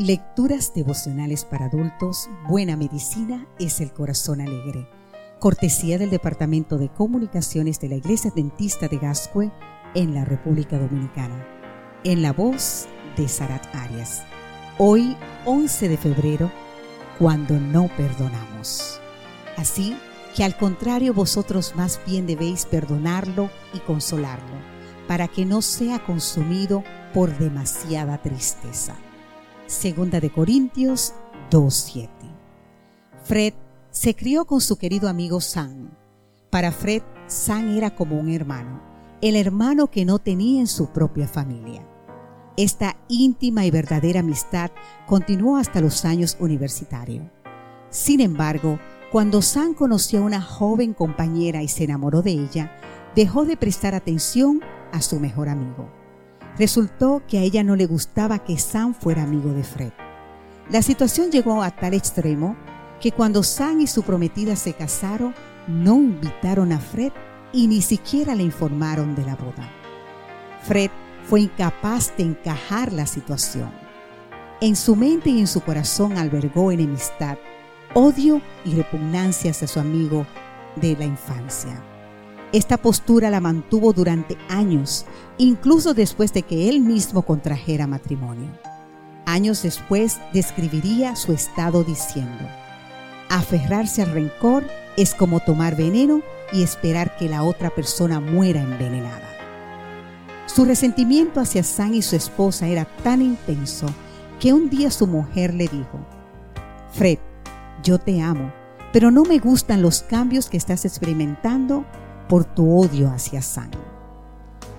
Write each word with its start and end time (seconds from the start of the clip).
Lecturas 0.00 0.72
devocionales 0.72 1.44
para 1.44 1.66
adultos, 1.66 2.30
Buena 2.48 2.74
Medicina 2.74 3.46
es 3.58 3.82
el 3.82 3.92
Corazón 3.92 4.40
Alegre. 4.40 4.88
Cortesía 5.38 5.98
del 5.98 6.08
Departamento 6.08 6.78
de 6.78 6.88
Comunicaciones 6.88 7.78
de 7.80 7.90
la 7.90 7.96
Iglesia 7.96 8.32
Dentista 8.34 8.88
de 8.88 8.96
Gascue 8.96 9.50
en 9.94 10.14
la 10.14 10.24
República 10.24 10.78
Dominicana. 10.78 11.46
En 12.02 12.22
la 12.22 12.32
voz 12.32 12.86
de 13.18 13.28
Sarat 13.28 13.62
Arias. 13.74 14.22
Hoy, 14.78 15.18
11 15.44 15.90
de 15.90 15.98
febrero, 15.98 16.50
cuando 17.18 17.60
no 17.60 17.90
perdonamos. 17.94 19.02
Así 19.58 19.94
que 20.34 20.44
al 20.44 20.56
contrario 20.56 21.12
vosotros 21.12 21.74
más 21.76 22.00
bien 22.06 22.26
debéis 22.26 22.64
perdonarlo 22.64 23.50
y 23.74 23.80
consolarlo, 23.80 24.56
para 25.06 25.28
que 25.28 25.44
no 25.44 25.60
sea 25.60 25.98
consumido 26.06 26.84
por 27.12 27.36
demasiada 27.36 28.16
tristeza. 28.22 28.96
Segunda 29.70 30.18
de 30.18 30.30
Corintios 30.30 31.14
2.7. 31.52 32.08
Fred 33.22 33.54
se 33.92 34.16
crió 34.16 34.44
con 34.44 34.60
su 34.60 34.76
querido 34.76 35.08
amigo 35.08 35.40
Sam. 35.40 35.92
Para 36.50 36.72
Fred, 36.72 37.02
Sam 37.28 37.76
era 37.76 37.94
como 37.94 38.18
un 38.18 38.30
hermano, 38.30 38.82
el 39.20 39.36
hermano 39.36 39.86
que 39.86 40.04
no 40.04 40.18
tenía 40.18 40.58
en 40.58 40.66
su 40.66 40.88
propia 40.88 41.28
familia. 41.28 41.86
Esta 42.56 42.96
íntima 43.06 43.64
y 43.64 43.70
verdadera 43.70 44.20
amistad 44.20 44.72
continuó 45.06 45.56
hasta 45.56 45.80
los 45.80 46.04
años 46.04 46.36
universitarios. 46.40 47.26
Sin 47.90 48.20
embargo, 48.20 48.80
cuando 49.12 49.40
Sam 49.40 49.74
conoció 49.74 50.18
a 50.18 50.26
una 50.26 50.42
joven 50.42 50.94
compañera 50.94 51.62
y 51.62 51.68
se 51.68 51.84
enamoró 51.84 52.22
de 52.22 52.32
ella, 52.32 52.76
dejó 53.14 53.44
de 53.44 53.56
prestar 53.56 53.94
atención 53.94 54.62
a 54.90 55.00
su 55.00 55.20
mejor 55.20 55.48
amigo. 55.48 55.99
Resultó 56.58 57.22
que 57.26 57.38
a 57.38 57.42
ella 57.42 57.62
no 57.62 57.76
le 57.76 57.86
gustaba 57.86 58.40
que 58.40 58.58
Sam 58.58 58.94
fuera 58.94 59.22
amigo 59.22 59.52
de 59.52 59.64
Fred. 59.64 59.92
La 60.70 60.82
situación 60.82 61.30
llegó 61.30 61.62
a 61.62 61.70
tal 61.70 61.94
extremo 61.94 62.56
que 63.00 63.12
cuando 63.12 63.42
Sam 63.42 63.80
y 63.80 63.86
su 63.86 64.02
prometida 64.02 64.56
se 64.56 64.74
casaron, 64.74 65.34
no 65.66 65.96
invitaron 65.96 66.72
a 66.72 66.78
Fred 66.78 67.12
y 67.52 67.66
ni 67.66 67.82
siquiera 67.82 68.34
le 68.34 68.42
informaron 68.42 69.14
de 69.14 69.24
la 69.24 69.36
boda. 69.36 69.68
Fred 70.62 70.90
fue 71.28 71.40
incapaz 71.42 72.12
de 72.16 72.24
encajar 72.24 72.92
la 72.92 73.06
situación. 73.06 73.70
En 74.60 74.76
su 74.76 74.94
mente 74.94 75.30
y 75.30 75.40
en 75.40 75.46
su 75.46 75.62
corazón 75.62 76.18
albergó 76.18 76.70
enemistad, 76.70 77.38
odio 77.94 78.42
y 78.64 78.74
repugnancia 78.74 79.52
hacia 79.52 79.66
su 79.66 79.80
amigo 79.80 80.26
de 80.76 80.96
la 80.96 81.04
infancia. 81.04 81.82
Esta 82.52 82.78
postura 82.78 83.30
la 83.30 83.40
mantuvo 83.40 83.92
durante 83.92 84.36
años, 84.48 85.06
incluso 85.38 85.94
después 85.94 86.32
de 86.32 86.42
que 86.42 86.68
él 86.68 86.80
mismo 86.80 87.22
contrajera 87.22 87.86
matrimonio. 87.86 88.48
Años 89.24 89.62
después 89.62 90.18
describiría 90.32 91.14
su 91.14 91.32
estado 91.32 91.84
diciendo, 91.84 92.44
aferrarse 93.28 94.02
al 94.02 94.10
rencor 94.10 94.64
es 94.96 95.14
como 95.14 95.38
tomar 95.38 95.76
veneno 95.76 96.22
y 96.52 96.64
esperar 96.64 97.16
que 97.16 97.28
la 97.28 97.44
otra 97.44 97.70
persona 97.70 98.18
muera 98.18 98.60
envenenada. 98.60 99.28
Su 100.46 100.64
resentimiento 100.64 101.38
hacia 101.38 101.62
Sam 101.62 101.94
y 101.94 102.02
su 102.02 102.16
esposa 102.16 102.66
era 102.66 102.84
tan 103.04 103.22
intenso 103.22 103.86
que 104.40 104.52
un 104.52 104.68
día 104.68 104.90
su 104.90 105.06
mujer 105.06 105.54
le 105.54 105.68
dijo, 105.68 106.00
Fred, 106.92 107.18
yo 107.84 107.98
te 107.98 108.20
amo, 108.20 108.52
pero 108.92 109.12
no 109.12 109.22
me 109.22 109.38
gustan 109.38 109.82
los 109.82 110.02
cambios 110.02 110.50
que 110.50 110.56
estás 110.56 110.84
experimentando 110.84 111.84
por 112.30 112.44
tu 112.44 112.78
odio 112.78 113.10
hacia 113.10 113.42
Sam. 113.42 113.70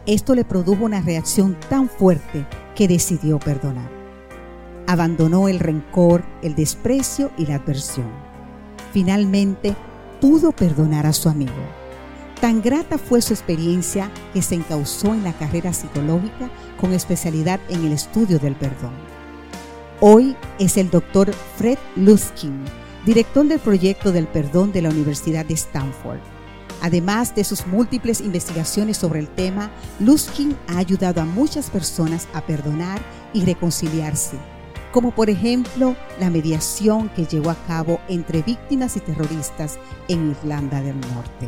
Esto 0.05 0.35
le 0.35 0.45
produjo 0.45 0.85
una 0.85 1.01
reacción 1.01 1.57
tan 1.69 1.89
fuerte 1.89 2.47
que 2.75 2.87
decidió 2.87 3.39
perdonar. 3.39 3.91
Abandonó 4.87 5.49
el 5.49 5.59
rencor, 5.59 6.23
el 6.41 6.55
desprecio 6.55 7.29
y 7.37 7.45
la 7.47 7.55
adversión. 7.55 8.07
Finalmente 8.93 9.75
pudo 10.21 10.53
perdonar 10.53 11.05
a 11.05 11.11
su 11.11 11.27
amigo. 11.27 11.51
Tan 12.39 12.61
grata 12.61 12.97
fue 12.97 13.21
su 13.21 13.33
experiencia 13.33 14.09
que 14.33 14.41
se 14.41 14.55
encausó 14.55 15.13
en 15.13 15.25
la 15.25 15.33
carrera 15.33 15.73
psicológica 15.73 16.49
con 16.79 16.93
especialidad 16.93 17.59
en 17.67 17.85
el 17.85 17.91
estudio 17.91 18.39
del 18.39 18.55
perdón. 18.55 18.93
Hoy 19.99 20.37
es 20.57 20.77
el 20.77 20.89
doctor 20.89 21.33
Fred 21.57 21.77
Luskin, 21.97 22.63
director 23.05 23.45
del 23.45 23.59
proyecto 23.59 24.13
del 24.13 24.27
perdón 24.27 24.71
de 24.71 24.83
la 24.83 24.89
Universidad 24.89 25.45
de 25.45 25.55
Stanford 25.55 26.21
Además 26.81 27.35
de 27.35 27.43
sus 27.43 27.67
múltiples 27.67 28.21
investigaciones 28.21 28.97
sobre 28.97 29.19
el 29.19 29.27
tema, 29.27 29.71
Luskin 29.99 30.57
ha 30.67 30.79
ayudado 30.79 31.21
a 31.21 31.25
muchas 31.25 31.69
personas 31.69 32.27
a 32.33 32.41
perdonar 32.41 32.99
y 33.33 33.45
reconciliarse, 33.45 34.37
como 34.91 35.11
por 35.11 35.29
ejemplo 35.29 35.95
la 36.19 36.31
mediación 36.31 37.09
que 37.09 37.25
llevó 37.25 37.51
a 37.51 37.65
cabo 37.67 38.01
entre 38.09 38.41
víctimas 38.41 38.97
y 38.97 38.99
terroristas 38.99 39.77
en 40.07 40.31
Irlanda 40.31 40.81
del 40.81 40.99
Norte. 40.99 41.47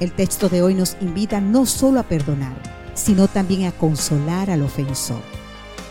El 0.00 0.12
texto 0.12 0.48
de 0.48 0.62
hoy 0.62 0.74
nos 0.74 0.96
invita 1.02 1.42
no 1.42 1.66
solo 1.66 2.00
a 2.00 2.04
perdonar, 2.04 2.56
sino 2.94 3.28
también 3.28 3.66
a 3.66 3.72
consolar 3.72 4.50
al 4.50 4.62
ofensor. 4.62 5.20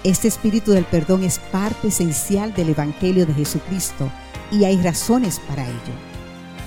Este 0.04 0.28
espíritu 0.28 0.72
del 0.72 0.86
perdón 0.86 1.24
es 1.24 1.38
parte 1.38 1.90
esencial 1.90 2.54
del 2.56 2.70
Evangelio 2.70 3.28
de 3.28 3.34
Jesucristo 3.36 4.10
y 4.52 4.64
hay 4.64 4.81
razones 4.81 5.40
para 5.48 5.68
ello. 5.68 6.09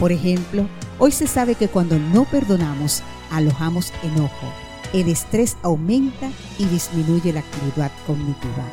Por 0.02 0.10
ejemplo, 0.10 0.66
Hoy 1.02 1.10
se 1.10 1.26
sabe 1.26 1.56
que 1.56 1.66
cuando 1.66 1.98
no 1.98 2.24
perdonamos, 2.26 3.02
alojamos 3.28 3.92
enojo. 4.04 4.46
El 4.92 5.08
estrés 5.08 5.56
aumenta 5.62 6.30
y 6.58 6.64
disminuye 6.66 7.32
la 7.32 7.40
actividad 7.40 7.90
cognitiva. 8.06 8.64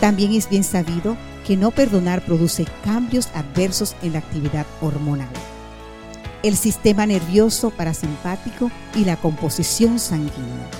También 0.00 0.32
es 0.32 0.48
bien 0.48 0.64
sabido 0.64 1.14
que 1.46 1.58
no 1.58 1.72
perdonar 1.72 2.24
produce 2.24 2.64
cambios 2.84 3.28
adversos 3.34 3.96
en 4.02 4.14
la 4.14 4.20
actividad 4.20 4.64
hormonal. 4.80 5.28
El 6.42 6.56
sistema 6.56 7.04
nervioso 7.04 7.68
parasimpático 7.68 8.70
y 8.94 9.04
la 9.04 9.18
composición 9.18 9.98
sanguínea. 9.98 10.70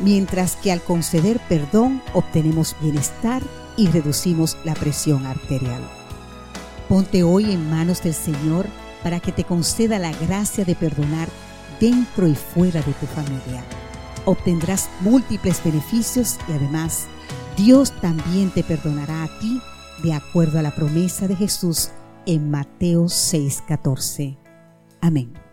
Mientras 0.00 0.56
que 0.56 0.72
al 0.72 0.80
conceder 0.80 1.38
perdón 1.48 2.02
obtenemos 2.12 2.74
bienestar 2.80 3.40
y 3.76 3.86
reducimos 3.86 4.56
la 4.64 4.74
presión 4.74 5.26
arterial. 5.26 5.82
Ponte 6.88 7.22
hoy 7.22 7.52
en 7.52 7.70
manos 7.70 8.02
del 8.02 8.14
Señor 8.14 8.66
para 9.04 9.20
que 9.20 9.30
te 9.30 9.44
conceda 9.44 10.00
la 10.00 10.12
gracia 10.12 10.64
de 10.64 10.74
perdonar 10.74 11.28
dentro 11.78 12.26
y 12.26 12.34
fuera 12.34 12.82
de 12.82 12.92
tu 12.94 13.06
familia. 13.06 13.62
Obtendrás 14.24 14.88
múltiples 15.00 15.62
beneficios 15.62 16.38
y 16.48 16.52
además 16.52 17.06
Dios 17.56 17.92
también 18.00 18.50
te 18.50 18.64
perdonará 18.64 19.22
a 19.22 19.38
ti 19.38 19.60
de 20.02 20.14
acuerdo 20.14 20.58
a 20.58 20.62
la 20.62 20.74
promesa 20.74 21.28
de 21.28 21.36
Jesús 21.36 21.90
en 22.26 22.50
Mateo 22.50 23.04
6:14. 23.04 24.38
Amén. 25.00 25.43